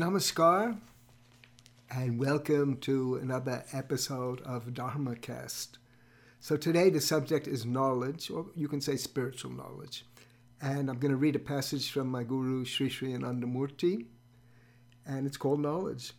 [0.00, 0.78] Namaskar
[1.90, 5.76] and welcome to another episode of DharmaCast.
[6.40, 10.06] So today the subject is knowledge, or you can say spiritual knowledge.
[10.62, 14.06] And I'm going to read a passage from my guru Sri Sri Anandamurti,
[15.04, 16.12] and it's called Knowledge.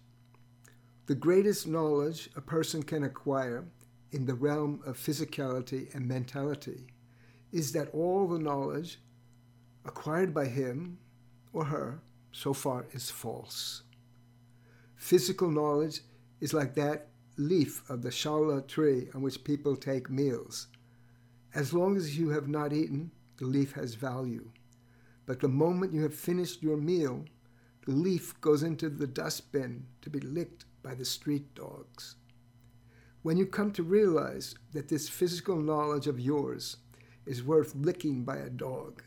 [1.08, 3.66] The greatest knowledge a person can acquire
[4.12, 6.86] in the realm of physicality and mentality
[7.52, 9.00] is that all the knowledge
[9.86, 11.00] acquired by him
[11.52, 13.84] or her so far is false.
[14.96, 16.02] Physical knowledge
[16.40, 20.68] is like that leaf of the shala tree on which people take meals.
[21.54, 24.52] As long as you have not eaten, the leaf has value.
[25.26, 27.26] But the moment you have finished your meal,
[27.86, 32.16] the leaf goes into the dustbin to be licked by the street dogs.
[33.24, 36.78] When you come to realize that this physical knowledge of yours
[37.26, 39.04] is worth licking by a dog,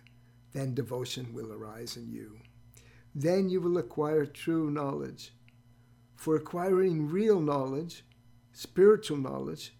[0.52, 2.38] then devotion will arise in you.
[3.14, 5.32] Then you will acquire true knowledge.
[6.16, 8.04] For acquiring real knowledge,
[8.52, 9.74] spiritual knowledge,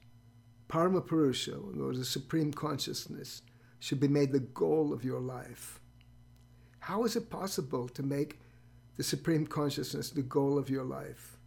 [0.68, 3.42] Parampurusha, or the Supreme Consciousness,
[3.80, 5.80] should be made the goal of your life.
[6.80, 8.40] How is it possible to make
[8.96, 11.38] the Supreme Consciousness the goal of your life?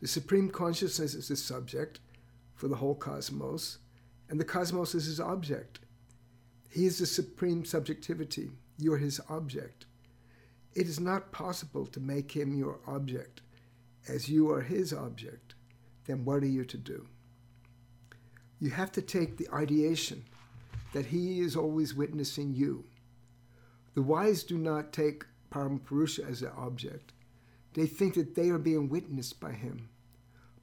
[0.00, 2.00] The Supreme Consciousness is the subject
[2.54, 3.78] for the whole cosmos,
[4.28, 5.80] and the cosmos is his object.
[6.70, 8.50] He is the supreme subjectivity.
[8.78, 9.86] You are his object.
[10.78, 13.40] It is not possible to make him your object
[14.06, 15.56] as you are his object.
[16.06, 17.08] Then what are you to do?
[18.60, 20.22] You have to take the ideation
[20.92, 22.84] that he is always witnessing you.
[23.94, 27.12] The wise do not take Parampurusha as their object.
[27.74, 29.88] They think that they are being witnessed by him.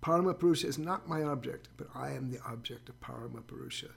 [0.01, 3.91] Paramapurusha is not my object, but I am the object of Paramapurusha.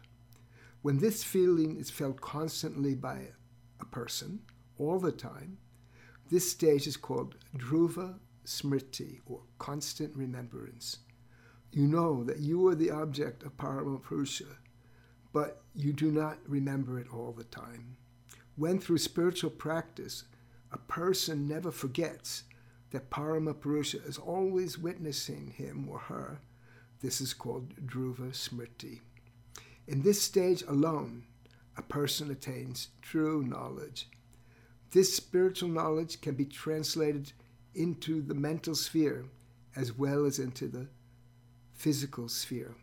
[0.83, 3.29] When this feeling is felt constantly by
[3.81, 4.41] a person,
[4.79, 5.59] all the time,
[6.31, 10.99] this stage is called Dhruva Smriti, or constant remembrance.
[11.73, 14.57] You know that you are the object of Paramapurusha,
[15.33, 17.97] but you do not remember it all the time.
[18.57, 20.25] When through spiritual practice,
[20.73, 22.45] a person never forgets
[22.91, 26.41] that Paramapurusha is always witnessing him or her,
[27.01, 29.01] this is called Dhruva Smriti.
[29.87, 31.25] In this stage alone,
[31.77, 34.09] a person attains true knowledge.
[34.91, 37.33] This spiritual knowledge can be translated
[37.75, 39.27] into the mental sphere
[39.77, 40.89] as well as into the
[41.75, 42.75] physical sphere.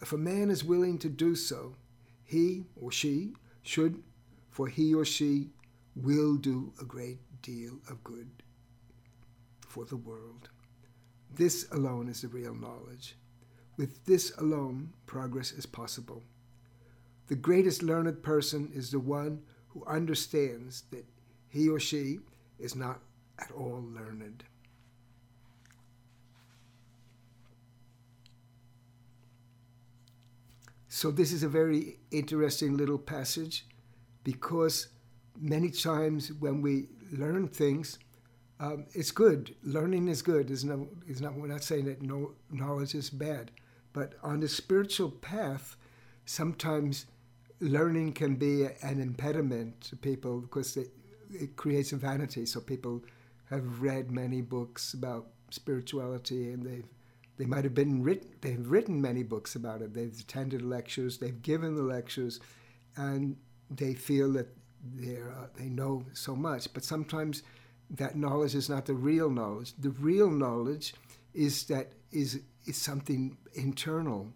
[0.00, 1.76] If a man is willing to do so,
[2.24, 4.02] he or she should,
[4.50, 5.50] for he or she
[5.94, 8.28] will do a great deal of good
[9.60, 10.48] for the world.
[11.34, 13.16] This alone is the real knowledge.
[13.76, 16.22] With this alone, progress is possible.
[17.28, 21.04] The greatest learned person is the one who understands that
[21.48, 22.18] he or she
[22.58, 23.00] is not
[23.38, 24.44] at all learned.
[30.88, 33.66] So, this is a very interesting little passage
[34.24, 34.88] because
[35.40, 37.98] many times when we learn things,
[38.60, 39.54] um, it's good.
[39.64, 40.50] Learning is good.
[40.50, 41.34] Is no, is not.
[41.34, 43.50] We're not saying that no knowledge is bad,
[43.92, 45.76] but on the spiritual path,
[46.26, 47.06] sometimes
[47.62, 50.90] learning can be an impediment to people because it,
[51.30, 52.44] it creates a vanity.
[52.44, 53.02] So people
[53.50, 56.88] have read many books about spirituality, and they've
[57.38, 58.28] they might have been written.
[58.40, 59.94] They've written many books about it.
[59.94, 61.18] They've attended lectures.
[61.18, 62.40] They've given the lectures,
[62.96, 63.36] and
[63.70, 64.48] they feel that
[64.94, 66.72] they uh, they know so much.
[66.74, 67.42] But sometimes
[67.90, 69.74] that knowledge is not the real knowledge.
[69.78, 70.94] The real knowledge
[71.32, 74.32] is that is is something internal.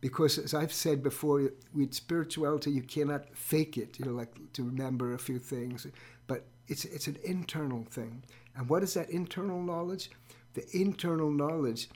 [0.00, 4.62] Because as I've said before, with spirituality you cannot fake it, you know, like to
[4.62, 5.86] remember a few things.
[6.26, 8.22] But it's it's an internal thing.
[8.56, 10.10] And what is that internal knowledge?
[10.54, 11.88] The internal knowledge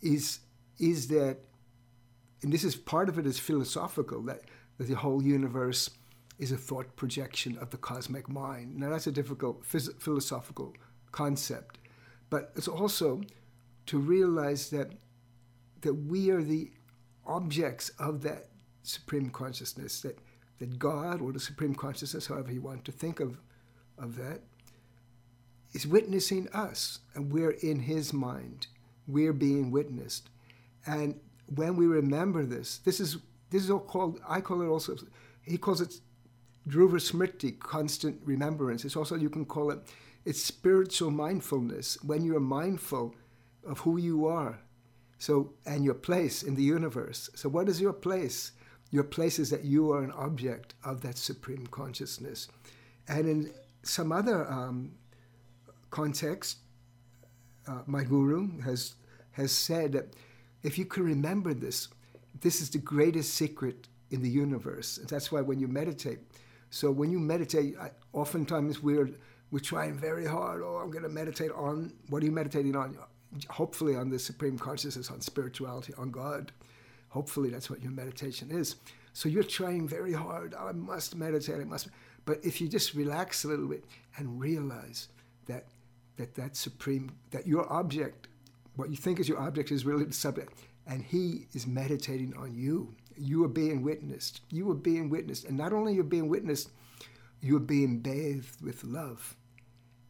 [0.00, 0.40] is
[0.78, 1.38] is that
[2.42, 4.42] and this is part of it is philosophical, that,
[4.78, 5.90] that the whole universe
[6.38, 8.76] is a thought projection of the cosmic mind.
[8.76, 10.74] Now, that's a difficult phys- philosophical
[11.12, 11.78] concept,
[12.30, 13.20] but it's also
[13.86, 14.92] to realize that,
[15.82, 16.72] that we are the
[17.26, 18.48] objects of that
[18.82, 20.18] supreme consciousness, that,
[20.58, 23.38] that God, or the supreme consciousness, however you want to think of,
[23.98, 24.40] of that,
[25.72, 28.66] is witnessing us, and we're in His mind.
[29.06, 30.28] We're being witnessed.
[30.86, 31.18] And
[31.54, 33.18] when we remember this, this is
[33.50, 34.96] this is all called I call it also
[35.42, 36.00] he calls it
[36.68, 38.84] Dhruva Smriti, constant remembrance.
[38.84, 39.80] It's also, you can call it,
[40.24, 43.14] it's spiritual mindfulness, when you're mindful
[43.66, 44.58] of who you are
[45.22, 47.30] so and your place in the universe.
[47.36, 48.50] So, what is your place?
[48.90, 52.48] Your place is that you are an object of that supreme consciousness.
[53.06, 53.50] And in
[53.84, 54.90] some other um,
[55.90, 56.56] context,
[57.68, 58.96] uh, my guru has
[59.30, 60.16] has said that
[60.64, 61.86] if you can remember this,
[62.40, 64.98] this is the greatest secret in the universe.
[64.98, 66.18] And that's why when you meditate,
[66.70, 69.10] so when you meditate, I, oftentimes we're
[69.52, 70.62] we're trying very hard.
[70.64, 72.98] Oh, I'm going to meditate on what are you meditating on?
[73.48, 76.52] Hopefully on the supreme consciousness, on spirituality, on God.
[77.08, 78.76] Hopefully that's what your meditation is.
[79.12, 80.54] So you're trying very hard.
[80.58, 81.60] Oh, I must meditate.
[81.60, 81.88] I must.
[82.24, 83.84] But if you just relax a little bit
[84.16, 85.08] and realize
[85.46, 85.66] that
[86.16, 88.28] that that supreme that your object,
[88.76, 90.54] what you think is your object, is really the subject,
[90.86, 92.94] and He is meditating on you.
[93.16, 94.40] You are being witnessed.
[94.50, 96.70] You are being witnessed, and not only you're being witnessed,
[97.42, 99.36] you are being bathed with love.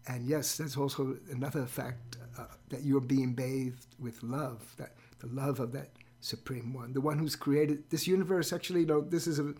[0.07, 4.75] And yes, that's also another fact uh, that you're being bathed with love.
[4.79, 5.91] That the love of that
[6.21, 8.53] supreme one, the one who's created this universe.
[8.53, 9.55] Actually, you know, this is a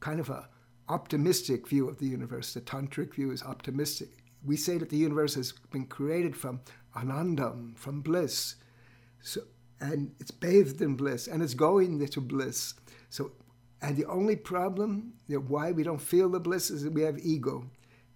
[0.00, 0.48] kind of a
[0.88, 2.54] optimistic view of the universe.
[2.54, 4.08] The tantric view is optimistic.
[4.44, 6.60] We say that the universe has been created from
[6.96, 8.54] anandam, from bliss.
[9.20, 9.42] So,
[9.80, 12.74] and it's bathed in bliss, and it's going into bliss.
[13.10, 13.32] So,
[13.82, 17.18] and the only problem, know, why we don't feel the bliss, is that we have
[17.18, 17.64] ego.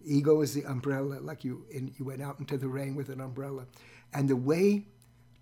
[0.04, 3.20] Ego is the umbrella, like you in, you went out into the rain with an
[3.20, 3.66] umbrella,
[4.12, 4.86] and the way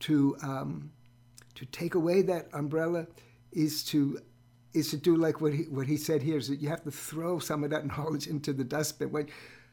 [0.01, 0.91] to um,
[1.55, 3.07] to take away that umbrella
[3.53, 4.19] is to
[4.73, 6.91] is to do like what he what he said here is that you have to
[6.91, 9.11] throw some of that knowledge into the dustbin.
[9.11, 9.29] When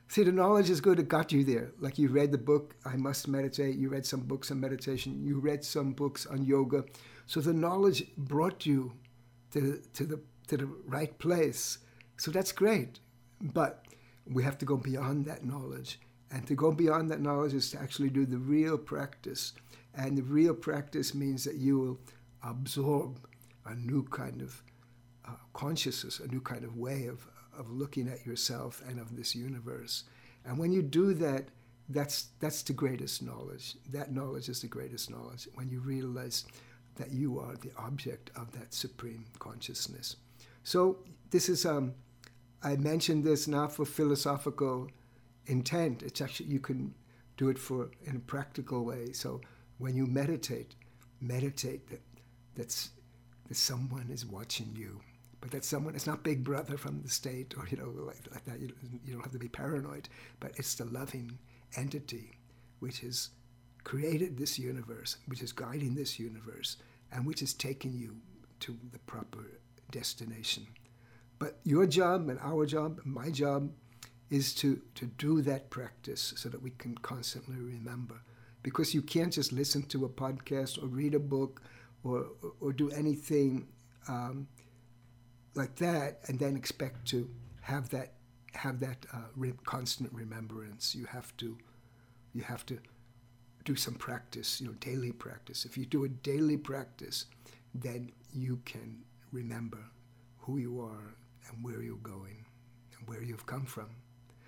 [0.08, 1.72] see the knowledge is good, it got you there.
[1.80, 3.76] Like you read the book, I must meditate.
[3.76, 5.24] You read some books on meditation.
[5.24, 6.86] You read some books on yoga.
[7.26, 8.94] So the knowledge brought you
[9.52, 11.80] to to the to the right place.
[12.18, 13.00] So that's great.
[13.42, 13.86] But
[14.32, 16.00] we have to go beyond that knowledge.
[16.32, 19.54] And to go beyond that knowledge is to actually do the real practice.
[19.96, 22.00] And the real practice means that you will
[22.44, 23.20] absorb
[23.66, 24.62] a new kind of
[25.26, 27.26] uh, consciousness, a new kind of way of,
[27.58, 30.04] of looking at yourself and of this universe.
[30.46, 31.46] And when you do that,
[31.90, 33.76] that's, that's the greatest knowledge.
[33.92, 36.46] That knowledge is the greatest knowledge when you realize
[36.96, 40.18] that you are the object of that supreme consciousness.
[40.64, 40.98] So,
[41.30, 41.94] this is, um,
[42.64, 44.90] I mentioned this not for philosophical
[45.46, 46.04] intent.
[46.04, 46.94] It's actually, you can
[47.38, 49.14] do it for in a practical way.
[49.14, 49.42] So,
[49.78, 50.76] when you meditate,
[51.22, 52.02] meditate that,
[52.56, 52.90] that's,
[53.48, 55.00] that someone is watching you
[55.42, 58.46] but that someone it's not big brother from the state or you know like, like
[58.46, 58.72] that you,
[59.06, 60.10] you don't have to be paranoid
[60.40, 61.38] but it's the loving
[61.76, 62.38] entity
[62.80, 63.30] which has
[63.84, 66.78] created this universe which is guiding this universe
[67.12, 68.16] and which is taking you
[68.60, 69.46] to the proper
[69.92, 70.66] destination
[71.40, 73.72] but your job and our job my job
[74.30, 78.22] is to, to do that practice so that we can constantly remember
[78.62, 81.62] because you can't just listen to a podcast or read a book
[82.04, 83.68] or, or, or do anything
[84.10, 84.48] um,
[85.56, 87.30] like that and then expect to
[87.62, 88.14] have that
[88.54, 90.96] have that uh, re- constant remembrance.
[90.96, 91.58] You have to
[92.34, 92.78] you have to
[93.64, 95.66] do some practice, you know, daily practice.
[95.66, 97.26] If you do a daily practice,
[97.74, 99.80] then you can remember
[100.40, 101.16] who you are
[101.50, 102.46] and where you're going
[102.98, 103.90] and where you've come from.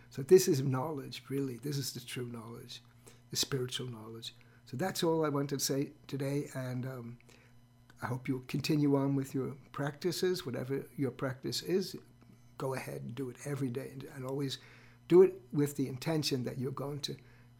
[0.09, 1.57] So this is knowledge, really.
[1.57, 2.81] This is the true knowledge,
[3.29, 4.35] the spiritual knowledge.
[4.65, 7.17] So that's all I wanted to say today, and um,
[8.01, 11.95] I hope you'll continue on with your practices, whatever your practice is.
[12.57, 14.57] Go ahead and do it every day and always
[15.07, 17.15] do it with the intention that you're going to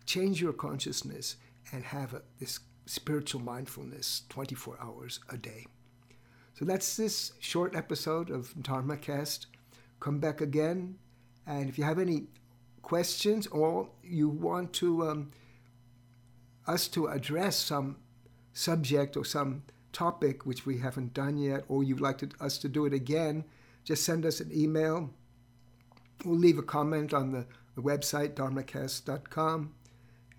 [0.06, 1.36] change your consciousness
[1.72, 5.66] and have a, this spiritual mindfulness 24 hours a day.
[6.60, 9.48] So that's this short episode of Dharma Cast.
[10.02, 10.98] Come back again.
[11.48, 12.28] And if you have any
[12.82, 15.32] questions or you want to um,
[16.68, 17.96] us to address some
[18.52, 19.64] subject or some
[19.94, 23.46] topic which we haven't done yet, or you'd like to, us to do it again,
[23.86, 25.12] just send us an email.
[26.26, 29.74] We'll leave a comment on the, the website, dharmacast.com,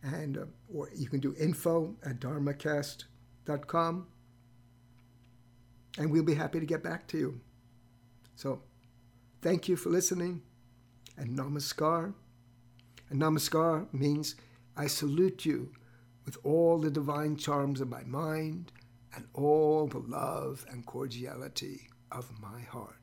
[0.03, 4.07] and uh, or you can do info at dharmacast.com,
[6.01, 7.41] and we'll be happy to get back to you.
[8.35, 8.63] So,
[9.43, 10.41] thank you for listening,
[11.19, 12.15] and namaskar.
[13.11, 14.35] And namaskar means
[14.79, 15.73] I salute you
[16.25, 18.73] with all the divine charms of my mind
[19.15, 22.97] and all the love and cordiality of my heart.